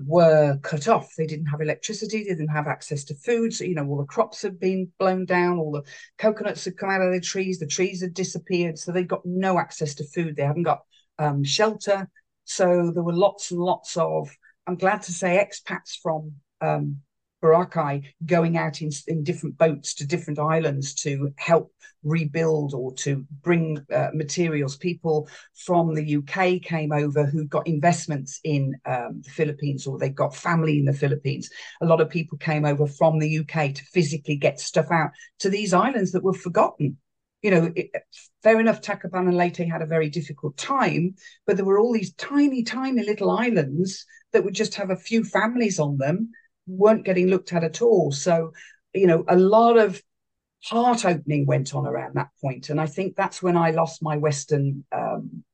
were 0.06 0.58
cut 0.62 0.88
off. 0.88 1.14
They 1.16 1.26
didn't 1.26 1.46
have 1.46 1.60
electricity, 1.60 2.24
they 2.24 2.30
didn't 2.30 2.48
have 2.48 2.66
access 2.66 3.04
to 3.04 3.14
food. 3.14 3.52
So, 3.52 3.64
you 3.64 3.74
know, 3.74 3.86
all 3.86 3.98
the 3.98 4.04
crops 4.04 4.42
had 4.42 4.58
been 4.58 4.90
blown 4.98 5.24
down, 5.26 5.58
all 5.58 5.72
the 5.72 5.84
coconuts 6.18 6.64
had 6.64 6.76
come 6.76 6.90
out 6.90 7.02
of 7.02 7.12
the 7.12 7.20
trees, 7.20 7.58
the 7.58 7.66
trees 7.66 8.00
had 8.00 8.14
disappeared. 8.14 8.78
So 8.78 8.92
they 8.92 9.04
got 9.04 9.24
no 9.24 9.58
access 9.58 9.94
to 9.96 10.04
food. 10.04 10.36
They 10.36 10.42
haven't 10.42 10.62
got 10.62 10.80
um, 11.18 11.44
shelter. 11.44 12.08
So 12.44 12.90
there 12.92 13.02
were 13.02 13.12
lots 13.12 13.50
and 13.50 13.60
lots 13.60 13.96
of, 13.96 14.30
I'm 14.66 14.76
glad 14.76 15.02
to 15.02 15.12
say, 15.12 15.44
expats 15.44 15.98
from 16.02 16.32
um, 16.60 17.00
Boracay 17.42 18.04
going 18.24 18.56
out 18.56 18.82
in, 18.82 18.90
in 19.06 19.24
different 19.24 19.58
boats 19.58 19.94
to 19.94 20.06
different 20.06 20.38
islands 20.38 20.94
to 20.94 21.32
help 21.36 21.72
rebuild 22.02 22.74
or 22.74 22.94
to 22.94 23.26
bring 23.42 23.78
uh, 23.94 24.08
materials. 24.14 24.76
People 24.76 25.28
from 25.54 25.94
the 25.94 26.16
UK 26.16 26.62
came 26.62 26.92
over 26.92 27.26
who 27.26 27.46
got 27.46 27.66
investments 27.66 28.40
in 28.44 28.74
um, 28.86 29.22
the 29.22 29.30
Philippines 29.30 29.86
or 29.86 29.98
they 29.98 30.08
got 30.08 30.34
family 30.34 30.78
in 30.78 30.84
the 30.84 30.92
Philippines. 30.92 31.50
A 31.82 31.86
lot 31.86 32.00
of 32.00 32.08
people 32.08 32.38
came 32.38 32.64
over 32.64 32.86
from 32.86 33.18
the 33.18 33.38
UK 33.38 33.74
to 33.74 33.84
physically 33.92 34.36
get 34.36 34.60
stuff 34.60 34.90
out 34.90 35.10
to 35.40 35.50
these 35.50 35.74
islands 35.74 36.12
that 36.12 36.24
were 36.24 36.34
forgotten. 36.34 36.96
You 37.42 37.50
know, 37.50 37.72
it, 37.74 37.90
fair 38.42 38.60
enough, 38.60 38.82
Tacloban 38.82 39.28
and 39.28 39.36
Leyte 39.36 39.66
had 39.68 39.82
a 39.82 39.86
very 39.86 40.10
difficult 40.10 40.56
time, 40.58 41.14
but 41.46 41.56
there 41.56 41.64
were 41.64 41.78
all 41.78 41.92
these 41.92 42.12
tiny, 42.14 42.62
tiny 42.62 43.02
little 43.02 43.30
islands 43.30 44.04
that 44.32 44.44
would 44.44 44.54
just 44.54 44.74
have 44.74 44.90
a 44.90 44.96
few 44.96 45.24
families 45.24 45.78
on 45.78 45.96
them 45.96 46.30
weren't 46.70 47.04
getting 47.04 47.28
looked 47.28 47.52
at 47.52 47.64
at 47.64 47.82
all. 47.82 48.12
So, 48.12 48.52
you 48.94 49.06
know, 49.06 49.24
a 49.28 49.36
lot 49.36 49.78
of 49.78 50.02
heart 50.64 51.04
opening 51.04 51.46
went 51.46 51.74
on 51.74 51.86
around 51.86 52.14
that 52.14 52.30
point, 52.40 52.70
and 52.70 52.80
I 52.80 52.86
think 52.86 53.16
that's 53.16 53.42
when 53.42 53.56
I 53.56 53.70
lost 53.70 54.02
my 54.02 54.16
Western 54.16 54.84
um, 54.92 55.44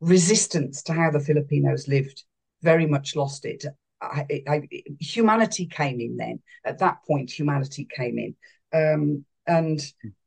resistance 0.00 0.82
to 0.84 0.92
how 0.92 1.10
the 1.10 1.20
Filipinos 1.20 1.88
lived. 1.88 2.24
Very 2.62 2.86
much 2.86 3.14
lost 3.14 3.44
it. 3.44 3.64
I, 4.00 4.26
I, 4.46 4.68
humanity 5.00 5.66
came 5.66 6.00
in 6.00 6.16
then. 6.16 6.40
At 6.64 6.78
that 6.78 6.98
point, 7.06 7.30
humanity 7.30 7.86
came 7.94 8.18
in, 8.18 8.34
um, 8.72 9.24
and 9.46 9.80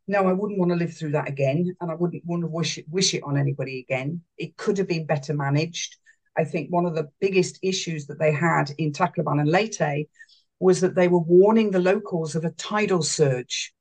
no, 0.07 0.27
I 0.27 0.33
wouldn't 0.33 0.59
want 0.59 0.71
to 0.71 0.77
live 0.77 0.93
through 0.93 1.11
that 1.11 1.29
again, 1.29 1.75
and 1.79 1.91
I 1.91 1.95
wouldn't 1.95 2.25
want 2.25 2.41
to 2.41 2.47
wish 2.47 2.77
it, 2.77 2.85
wish 2.89 3.13
it 3.13 3.23
on 3.23 3.37
anybody 3.37 3.79
again. 3.79 4.21
It 4.37 4.57
could 4.57 4.77
have 4.77 4.87
been 4.87 5.05
better 5.05 5.33
managed. 5.33 5.97
I 6.37 6.43
think 6.43 6.69
one 6.69 6.85
of 6.85 6.95
the 6.95 7.09
biggest 7.19 7.59
issues 7.61 8.07
that 8.07 8.19
they 8.19 8.31
had 8.31 8.71
in 8.77 8.91
Tacloban 8.91 9.39
and 9.39 9.49
Leyte 9.49 10.07
was 10.59 10.81
that 10.81 10.95
they 10.95 11.07
were 11.07 11.19
warning 11.19 11.71
the 11.71 11.79
locals 11.79 12.35
of 12.35 12.45
a 12.45 12.51
tidal 12.51 13.01
surge. 13.01 13.73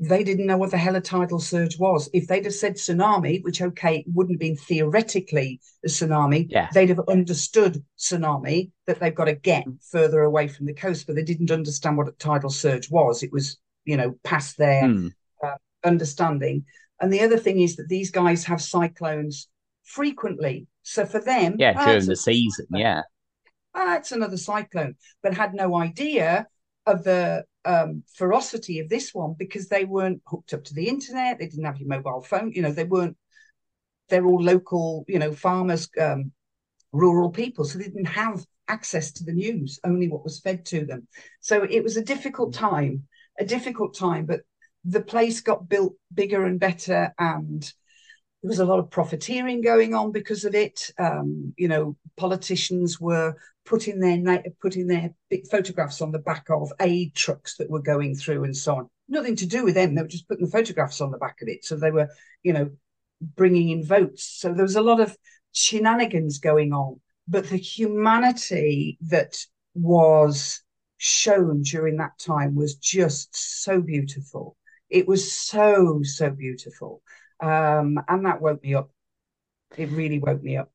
They 0.00 0.24
didn't 0.24 0.46
know 0.46 0.56
what 0.56 0.70
the 0.70 0.78
hell 0.78 0.96
a 0.96 1.00
tidal 1.00 1.38
surge 1.38 1.78
was. 1.78 2.08
If 2.12 2.26
they'd 2.26 2.44
have 2.44 2.54
said 2.54 2.74
tsunami, 2.74 3.42
which 3.42 3.62
okay, 3.62 4.04
wouldn't 4.12 4.34
have 4.34 4.40
been 4.40 4.56
theoretically 4.56 5.60
a 5.84 5.88
tsunami, 5.88 6.46
yeah. 6.50 6.68
they'd 6.72 6.88
have 6.88 7.00
understood 7.08 7.84
tsunami 7.98 8.70
that 8.86 8.98
they've 9.00 9.14
got 9.14 9.26
to 9.26 9.34
get 9.34 9.64
further 9.90 10.22
away 10.22 10.48
from 10.48 10.66
the 10.66 10.74
coast, 10.74 11.06
but 11.06 11.16
they 11.16 11.22
didn't 11.22 11.50
understand 11.50 11.96
what 11.96 12.08
a 12.08 12.12
tidal 12.12 12.50
surge 12.50 12.90
was. 12.90 13.22
It 13.22 13.32
was, 13.32 13.58
you 13.84 13.96
know, 13.96 14.16
past 14.24 14.56
their 14.56 14.84
mm. 14.84 15.12
uh, 15.44 15.56
understanding. 15.84 16.64
And 17.00 17.12
the 17.12 17.20
other 17.20 17.38
thing 17.38 17.60
is 17.60 17.76
that 17.76 17.88
these 17.88 18.10
guys 18.10 18.44
have 18.44 18.62
cyclones 18.62 19.48
frequently. 19.84 20.66
So 20.84 21.06
for 21.06 21.20
them, 21.20 21.56
yeah, 21.58 21.74
oh, 21.76 21.84
during 21.86 22.06
the 22.06 22.16
season, 22.16 22.66
cyclone. 22.66 22.80
yeah, 22.80 23.02
oh, 23.74 23.94
it's 23.94 24.12
another 24.12 24.36
cyclone, 24.36 24.96
but 25.22 25.34
had 25.34 25.54
no 25.54 25.76
idea 25.76 26.46
of 26.86 27.04
the 27.04 27.44
um, 27.64 28.02
ferocity 28.14 28.78
of 28.80 28.88
this 28.88 29.14
one 29.14 29.34
because 29.38 29.68
they 29.68 29.84
weren't 29.84 30.22
hooked 30.26 30.52
up 30.52 30.64
to 30.64 30.74
the 30.74 30.88
internet. 30.88 31.38
They 31.38 31.48
didn't 31.48 31.64
have 31.64 31.78
your 31.78 31.88
mobile 31.88 32.20
phone. 32.20 32.52
You 32.52 32.62
know, 32.62 32.72
they 32.72 32.84
weren't. 32.84 33.16
They're 34.10 34.26
all 34.26 34.42
local, 34.42 35.04
you 35.08 35.18
know, 35.18 35.32
farmers, 35.32 35.88
um, 35.98 36.32
rural 36.92 37.30
people, 37.30 37.64
so 37.64 37.78
they 37.78 37.84
didn't 37.84 38.04
have 38.04 38.44
access 38.68 39.12
to 39.12 39.24
the 39.24 39.32
news. 39.32 39.80
Only 39.84 40.08
what 40.08 40.24
was 40.24 40.40
fed 40.40 40.66
to 40.66 40.84
them. 40.84 41.08
So 41.40 41.62
it 41.62 41.82
was 41.82 41.96
a 41.96 42.04
difficult 42.04 42.52
time, 42.52 43.04
a 43.40 43.44
difficult 43.44 43.96
time. 43.96 44.26
But 44.26 44.40
the 44.84 45.00
place 45.00 45.40
got 45.40 45.68
built 45.68 45.94
bigger 46.12 46.44
and 46.44 46.60
better, 46.60 47.14
and 47.18 47.72
there 48.44 48.50
was 48.50 48.58
a 48.58 48.66
lot 48.66 48.78
of 48.78 48.90
profiteering 48.90 49.62
going 49.62 49.94
on 49.94 50.12
because 50.12 50.44
of 50.44 50.54
it. 50.54 50.90
Um, 50.98 51.54
you 51.56 51.66
know, 51.66 51.96
politicians 52.18 53.00
were 53.00 53.36
putting 53.64 54.00
their 54.00 54.42
putting 54.60 54.86
their 54.86 55.14
photographs 55.50 56.02
on 56.02 56.12
the 56.12 56.18
back 56.18 56.50
of 56.50 56.70
aid 56.78 57.14
trucks 57.14 57.56
that 57.56 57.70
were 57.70 57.80
going 57.80 58.14
through 58.14 58.44
and 58.44 58.54
so 58.54 58.74
on. 58.76 58.90
Nothing 59.08 59.34
to 59.36 59.46
do 59.46 59.64
with 59.64 59.76
them. 59.76 59.94
They 59.94 60.02
were 60.02 60.08
just 60.08 60.28
putting 60.28 60.44
the 60.44 60.50
photographs 60.50 61.00
on 61.00 61.10
the 61.10 61.16
back 61.16 61.38
of 61.40 61.48
it. 61.48 61.64
So 61.64 61.76
they 61.76 61.90
were, 61.90 62.10
you 62.42 62.52
know, 62.52 62.70
bringing 63.22 63.70
in 63.70 63.82
votes. 63.82 64.24
So 64.24 64.52
there 64.52 64.62
was 64.62 64.76
a 64.76 64.82
lot 64.82 65.00
of 65.00 65.16
shenanigans 65.52 66.38
going 66.38 66.74
on. 66.74 67.00
But 67.26 67.48
the 67.48 67.56
humanity 67.56 68.98
that 69.08 69.38
was 69.72 70.60
shown 70.98 71.62
during 71.62 71.96
that 71.96 72.18
time 72.18 72.56
was 72.56 72.74
just 72.74 73.62
so 73.62 73.80
beautiful. 73.80 74.58
It 74.90 75.08
was 75.08 75.32
so, 75.32 76.02
so 76.02 76.28
beautiful. 76.28 77.00
Um, 77.42 78.00
and 78.08 78.26
that 78.26 78.40
woke 78.40 78.62
me 78.62 78.74
up. 78.74 78.90
It 79.76 79.90
really 79.90 80.18
woke 80.18 80.42
me 80.42 80.56
up. 80.56 80.70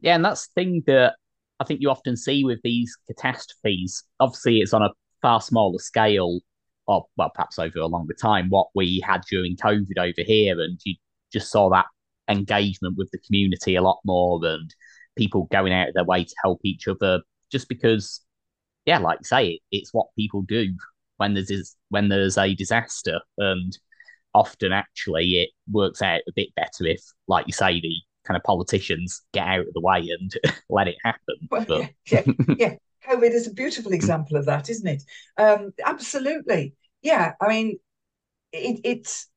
Yeah, 0.00 0.14
and 0.14 0.24
that's 0.24 0.48
the 0.48 0.52
thing 0.60 0.82
that 0.86 1.14
I 1.58 1.64
think 1.64 1.80
you 1.80 1.90
often 1.90 2.16
see 2.16 2.44
with 2.44 2.60
these 2.62 2.96
catastrophes. 3.06 4.04
Obviously, 4.20 4.60
it's 4.60 4.74
on 4.74 4.82
a 4.82 4.90
far 5.22 5.40
smaller 5.40 5.78
scale, 5.78 6.40
or 6.86 7.06
well, 7.16 7.30
perhaps 7.34 7.58
over 7.58 7.78
a 7.78 7.86
longer 7.86 8.14
time, 8.14 8.48
what 8.50 8.68
we 8.74 9.02
had 9.06 9.22
during 9.30 9.56
COVID 9.56 9.98
over 9.98 10.22
here, 10.24 10.60
and 10.60 10.78
you 10.84 10.96
just 11.32 11.50
saw 11.50 11.70
that 11.70 11.86
engagement 12.28 12.96
with 12.98 13.10
the 13.10 13.18
community 13.18 13.76
a 13.76 13.82
lot 13.82 14.00
more, 14.04 14.44
and 14.44 14.74
people 15.16 15.48
going 15.50 15.72
out 15.72 15.88
of 15.88 15.94
their 15.94 16.04
way 16.04 16.24
to 16.24 16.34
help 16.44 16.60
each 16.62 16.86
other, 16.86 17.22
just 17.50 17.68
because, 17.68 18.20
yeah, 18.84 18.98
like 18.98 19.24
say, 19.24 19.60
it's 19.72 19.94
what 19.94 20.08
people 20.18 20.42
do 20.42 20.74
when 21.16 21.32
there's 21.32 21.74
when 21.88 22.08
there's 22.08 22.36
a 22.36 22.54
disaster, 22.54 23.20
and 23.38 23.78
often 24.36 24.70
actually 24.70 25.40
it 25.40 25.50
works 25.70 26.02
out 26.02 26.20
a 26.28 26.32
bit 26.36 26.54
better 26.54 26.84
if, 26.84 27.00
like 27.26 27.46
you 27.46 27.52
say, 27.52 27.80
the 27.80 27.94
kind 28.24 28.36
of 28.36 28.42
politicians 28.44 29.22
get 29.32 29.46
out 29.46 29.60
of 29.66 29.72
the 29.72 29.80
way 29.80 30.08
and 30.18 30.32
let 30.70 30.88
it 30.88 30.96
happen. 31.02 31.36
Well, 31.50 31.64
but... 31.66 31.90
yeah, 32.10 32.22
yeah, 32.26 32.32
yeah, 32.58 32.74
COVID 33.08 33.30
is 33.30 33.46
a 33.46 33.54
beautiful 33.54 33.92
example 33.92 34.36
of 34.36 34.44
that, 34.46 34.68
isn't 34.68 34.86
it? 34.86 35.02
Um, 35.38 35.72
absolutely. 35.84 36.74
Yeah. 37.02 37.32
I 37.40 37.48
mean, 37.48 37.78
it, 38.52 38.80
it's. 38.84 39.28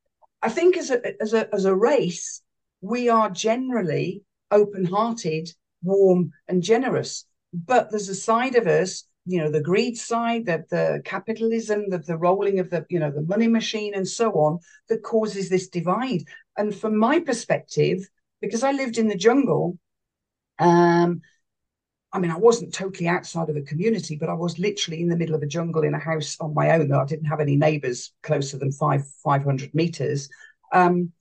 I 0.41 0.49
think 0.49 0.77
as 0.77 0.89
a 0.89 1.21
as 1.21 1.33
a 1.33 1.53
as 1.53 1.65
a 1.65 1.75
race, 1.75 2.41
we 2.81 3.09
are 3.09 3.29
generally 3.29 4.23
open-hearted, 4.51 5.49
warm, 5.83 6.31
and 6.47 6.63
generous. 6.63 7.25
But 7.53 7.89
there's 7.89 8.09
a 8.09 8.15
side 8.15 8.55
of 8.55 8.67
us 8.67 9.03
you 9.29 9.39
know 9.39 9.51
the 9.51 9.61
greed 9.61 9.97
side 9.97 10.45
that 10.45 10.69
the 10.69 11.01
capitalism 11.05 11.89
the, 11.89 11.99
the 11.99 12.17
rolling 12.17 12.59
of 12.59 12.69
the 12.69 12.85
you 12.89 12.99
know 12.99 13.11
the 13.11 13.21
money 13.21 13.47
machine 13.47 13.93
and 13.93 14.07
so 14.07 14.31
on 14.33 14.59
that 14.89 15.03
causes 15.03 15.49
this 15.49 15.67
divide 15.69 16.23
and 16.57 16.75
from 16.75 16.97
my 16.97 17.19
perspective 17.19 17.99
because 18.41 18.63
i 18.63 18.71
lived 18.71 18.97
in 18.97 19.07
the 19.07 19.15
jungle 19.15 19.77
um 20.59 21.21
I 22.11 22.17
mean, 22.19 22.31
I 22.31 22.37
wasn't 22.37 22.73
totally 22.73 23.07
outside 23.07 23.49
of 23.49 23.55
a 23.55 23.61
community, 23.61 24.17
but 24.19 24.29
I 24.29 24.33
was 24.33 24.57
literally 24.57 25.01
in 25.01 25.09
the 25.09 25.15
middle 25.15 25.35
of 25.35 25.43
a 25.43 25.47
jungle 25.47 25.83
in 25.83 25.93
a 25.93 25.99
house 25.99 26.37
on 26.39 26.55
my 26.55 26.71
own. 26.71 26.87
Though 26.87 27.01
I 27.01 27.05
didn't 27.05 27.25
have 27.27 27.39
any 27.39 27.55
neighbours 27.55 28.11
closer 28.23 28.57
than 28.57 28.71
five 28.71 29.07
five 29.23 29.43
hundred 29.43 29.75
meters. 29.75 30.27
Um, 30.73 31.11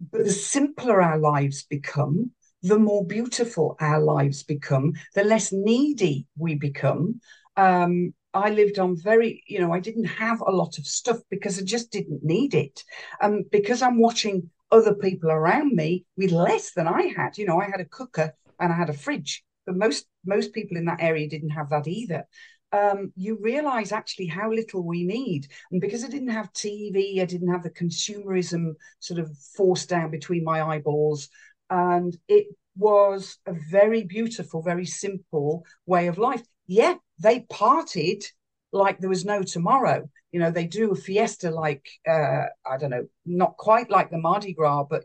but 0.00 0.24
the 0.24 0.30
simpler 0.30 1.02
our 1.02 1.18
lives 1.18 1.64
become, 1.64 2.30
the 2.62 2.78
more 2.78 3.04
beautiful 3.04 3.76
our 3.80 4.00
lives 4.00 4.42
become, 4.42 4.92
the 5.14 5.24
less 5.24 5.52
needy 5.52 6.26
we 6.36 6.54
become. 6.54 7.20
Um, 7.56 8.14
I 8.32 8.50
lived 8.50 8.78
on 8.78 8.96
very, 8.96 9.42
you 9.46 9.60
know, 9.60 9.72
I 9.72 9.80
didn't 9.80 10.04
have 10.04 10.40
a 10.40 10.52
lot 10.52 10.78
of 10.78 10.86
stuff 10.86 11.18
because 11.30 11.58
I 11.58 11.62
just 11.62 11.90
didn't 11.90 12.22
need 12.22 12.54
it. 12.54 12.84
Um, 13.20 13.44
because 13.50 13.82
I'm 13.82 13.98
watching 14.00 14.50
other 14.70 14.94
people 14.94 15.30
around 15.30 15.72
me 15.72 16.04
with 16.16 16.30
less 16.30 16.72
than 16.72 16.86
I 16.86 17.12
had. 17.16 17.38
You 17.38 17.46
know, 17.46 17.60
I 17.60 17.66
had 17.66 17.80
a 17.80 17.84
cooker 17.84 18.34
and 18.60 18.72
I 18.72 18.76
had 18.76 18.90
a 18.90 18.94
fridge, 18.94 19.44
but 19.66 19.76
most 19.76 20.06
most 20.24 20.52
people 20.52 20.76
in 20.76 20.84
that 20.84 21.00
area 21.02 21.28
didn't 21.28 21.50
have 21.50 21.70
that 21.70 21.88
either. 21.88 22.26
Um, 22.72 23.12
you 23.16 23.36
realize 23.40 23.90
actually 23.90 24.26
how 24.26 24.52
little 24.52 24.86
we 24.86 25.02
need. 25.02 25.48
And 25.72 25.80
because 25.80 26.04
I 26.04 26.08
didn't 26.08 26.28
have 26.28 26.52
TV, 26.52 27.20
I 27.20 27.24
didn't 27.24 27.50
have 27.50 27.64
the 27.64 27.70
consumerism 27.70 28.74
sort 29.00 29.18
of 29.18 29.36
forced 29.56 29.88
down 29.88 30.12
between 30.12 30.44
my 30.44 30.62
eyeballs. 30.62 31.28
And 31.70 32.16
it 32.28 32.48
was 32.76 33.38
a 33.46 33.54
very 33.70 34.04
beautiful, 34.04 34.62
very 34.62 34.86
simple 34.86 35.64
way 35.86 36.08
of 36.08 36.18
life. 36.18 36.42
Yeah, 36.66 36.94
they 37.18 37.40
partied 37.40 38.24
like 38.72 38.98
there 38.98 39.08
was 39.08 39.24
no 39.24 39.42
tomorrow. 39.42 40.08
You 40.32 40.40
know, 40.40 40.50
they 40.50 40.66
do 40.66 40.92
a 40.92 40.94
fiesta 40.96 41.50
like 41.50 41.86
uh, 42.08 42.44
I 42.66 42.76
don't 42.78 42.90
know, 42.90 43.06
not 43.26 43.56
quite 43.56 43.90
like 43.90 44.10
the 44.10 44.18
Mardi 44.18 44.52
Gras, 44.52 44.84
but 44.88 45.04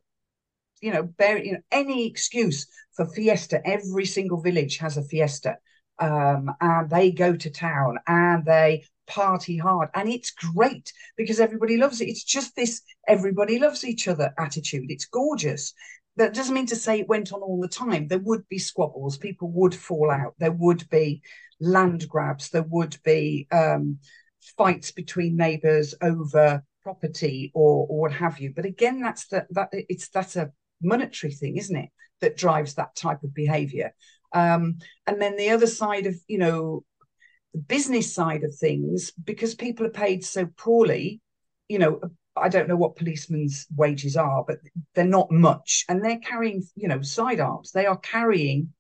you 0.82 0.92
know, 0.92 1.04
bear, 1.04 1.44
you 1.44 1.54
know, 1.54 1.62
any 1.72 2.08
excuse 2.08 2.68
for 2.96 3.06
fiesta. 3.06 3.62
Every 3.66 4.06
single 4.06 4.42
village 4.42 4.78
has 4.78 4.98
a 4.98 5.04
fiesta, 5.04 5.58
um, 6.00 6.52
and 6.62 6.90
they 6.90 7.12
go 7.12 7.36
to 7.36 7.50
town 7.50 7.98
and 8.08 8.46
they 8.46 8.86
party 9.08 9.58
hard, 9.58 9.90
and 9.96 10.10
it's 10.10 10.32
great 10.32 10.92
because 11.18 11.40
everybody 11.40 11.78
loves 11.78 12.02
it. 12.02 12.10
It's 12.10 12.24
just 12.24 12.56
this 12.56 12.82
everybody 13.08 13.60
loves 13.60 13.84
each 13.84 14.08
other 14.08 14.34
attitude. 14.38 14.92
It's 14.92 15.06
gorgeous. 15.06 15.74
That 16.18 16.34
doesn't 16.34 16.56
mean 16.56 16.68
to 16.68 16.76
say 16.76 17.00
it 17.00 17.10
went 17.10 17.34
on 17.34 17.42
all 17.42 17.60
the 17.60 17.68
time. 17.68 18.08
There 18.08 18.20
would 18.20 18.48
be 18.48 18.58
squabbles. 18.58 19.18
People 19.18 19.52
would 19.52 19.76
fall 19.76 20.10
out. 20.10 20.36
There 20.38 20.52
would 20.52 20.90
be 20.90 21.22
land 21.60 22.08
grabs. 22.08 22.50
There 22.50 22.64
would 22.64 22.98
be 23.04 23.48
um, 23.52 24.00
fights 24.58 24.92
between 24.92 25.36
neighbours 25.36 25.94
over 26.02 26.64
property 26.84 27.52
or, 27.54 27.88
or 27.90 28.02
what 28.02 28.14
have 28.14 28.40
you. 28.40 28.54
But 28.56 28.66
again, 28.66 29.02
that's 29.02 29.28
the, 29.28 29.46
that 29.52 29.70
it's 29.72 30.10
that's 30.10 30.36
a 30.36 30.52
monetary 30.82 31.34
thing, 31.34 31.58
isn't 31.58 31.76
it? 31.76 31.90
That 32.22 32.38
drives 32.38 32.76
that 32.76 32.96
type 32.96 33.24
of 33.24 33.34
behaviour. 33.34 33.94
Um, 34.32 34.78
and 35.08 35.22
then 35.22 35.36
the 35.36 35.50
other 35.50 35.68
side 35.68 36.06
of 36.06 36.16
you 36.28 36.38
know 36.38 36.84
the 37.54 37.60
business 37.60 38.14
side 38.14 38.44
of 38.44 38.56
things, 38.56 39.12
because 39.12 39.56
people 39.56 39.86
are 39.86 39.90
paid 39.90 40.24
so 40.24 40.46
poorly, 40.58 41.22
you 41.68 41.80
know, 41.80 42.02
I 42.38 42.50
don't 42.50 42.68
know 42.68 42.76
what 42.76 42.96
policemen's 42.96 43.66
wages 43.76 44.18
are, 44.18 44.44
but 44.46 44.60
they're 44.94 45.06
not 45.06 45.32
much, 45.32 45.86
and 45.90 46.04
they're 46.04 46.20
carrying 46.20 46.64
you 46.76 46.88
know 46.88 47.02
sidearms. 47.02 47.72
They 47.72 47.86
are 47.86 47.98
carrying 47.98 48.74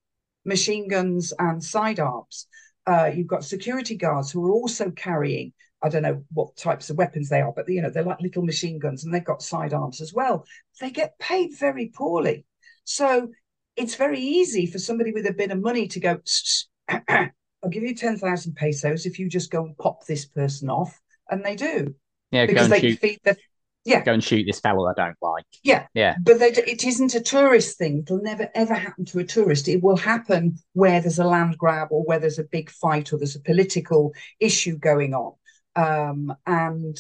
machine 0.46 0.88
guns 0.88 1.34
and 1.40 1.64
sidearms. 1.64 2.48
Uh, 2.86 3.12
you've 3.14 3.28
got 3.28 3.44
security 3.44 3.96
guards 3.96 4.32
who 4.32 4.46
are 4.46 4.52
also 4.52 4.92
carrying 4.92 5.54
I 5.82 5.90
don't 5.90 6.04
know 6.04 6.24
what 6.34 6.56
types 6.58 6.90
of 6.90 6.98
weapons 6.98 7.30
they 7.30 7.42
are, 7.42 7.54
but 7.56 7.70
you 7.70 7.82
know 7.82 7.90
they're 7.90 8.04
like 8.04 8.20
little 8.20 8.44
machine 8.44 8.80
guns 8.80 9.04
and 9.04 9.14
they've 9.14 9.24
got 9.24 9.42
sidearms 9.42 10.02
as 10.02 10.14
well. 10.14 10.46
They 10.82 10.90
get 10.90 11.20
paid 11.20 11.58
very 11.58 11.92
poorly, 11.96 12.46
so 12.86 13.30
it's 13.76 13.96
very 13.96 14.20
easy 14.20 14.66
for 14.66 14.80
somebody 14.80 15.12
with 15.12 15.28
a 15.28 15.34
bit 15.34 15.52
of 15.52 15.62
money 15.62 15.88
to 15.90 16.00
go. 16.00 16.20
I'll 16.90 17.70
give 17.70 17.84
you 17.84 17.94
ten 17.94 18.18
thousand 18.18 18.56
pesos 18.56 19.06
if 19.06 19.20
you 19.20 19.30
just 19.30 19.52
go 19.52 19.64
and 19.64 19.78
pop 19.78 20.06
this 20.06 20.26
person 20.26 20.70
off, 20.70 21.00
and 21.30 21.44
they 21.46 21.56
do. 21.56 21.94
Yeah, 22.32 22.46
because 22.46 22.70
they 22.70 22.82
shoot. 22.82 23.00
feed 23.00 23.20
the 23.24 23.38
yeah. 23.86 24.04
Go 24.04 24.14
and 24.14 24.24
shoot 24.24 24.46
this 24.48 24.60
fellow 24.60 24.88
I 24.88 24.94
don't 24.96 25.16
like. 25.22 25.46
Yeah. 25.64 25.86
Yeah. 25.94 26.16
But 26.20 26.40
they, 26.40 26.48
it 26.48 26.84
isn't 26.84 27.14
a 27.14 27.22
tourist 27.22 27.78
thing. 27.78 28.00
It'll 28.00 28.22
never, 28.22 28.50
ever 28.56 28.74
happen 28.74 29.06
to 29.06 29.20
a 29.20 29.24
tourist. 29.24 29.68
It 29.68 29.84
will 29.84 29.96
happen 29.96 30.58
where 30.74 31.00
there's 31.00 31.20
a 31.20 31.24
land 31.24 31.56
grab 31.60 31.90
or 31.92 32.04
where 32.04 32.18
there's 32.18 32.40
a 32.40 32.44
big 32.44 32.72
fight 32.72 33.14
or 33.14 33.18
there's 33.18 33.36
a 33.36 33.42
political 33.42 34.14
issue 34.40 34.76
going 34.78 35.14
on. 35.14 35.34
Um, 35.76 36.36
and, 36.48 36.98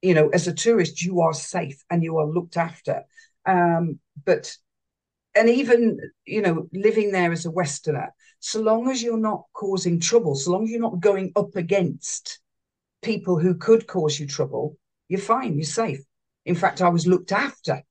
you 0.00 0.14
know, 0.14 0.28
as 0.28 0.46
a 0.46 0.54
tourist, 0.54 1.02
you 1.02 1.22
are 1.22 1.34
safe 1.34 1.82
and 1.90 2.04
you 2.04 2.18
are 2.18 2.26
looked 2.26 2.56
after. 2.56 3.02
Um, 3.44 3.98
but, 4.24 4.56
and 5.34 5.48
even, 5.48 5.98
you 6.24 6.40
know, 6.40 6.68
living 6.72 7.10
there 7.10 7.32
as 7.32 7.46
a 7.46 7.50
Westerner, 7.50 8.14
so 8.38 8.60
long 8.60 8.88
as 8.88 9.02
you're 9.02 9.18
not 9.18 9.42
causing 9.54 9.98
trouble, 9.98 10.36
so 10.36 10.52
long 10.52 10.64
as 10.64 10.70
you're 10.70 10.80
not 10.80 11.00
going 11.00 11.32
up 11.34 11.56
against 11.56 12.38
people 13.02 13.38
who 13.38 13.54
could 13.54 13.86
cause 13.86 14.18
you 14.18 14.26
trouble, 14.26 14.76
you're 15.08 15.20
fine, 15.20 15.54
you're 15.54 15.64
safe. 15.64 16.00
In 16.44 16.54
fact, 16.54 16.82
I 16.82 16.88
was 16.88 17.06
looked 17.06 17.32
after 17.32 17.82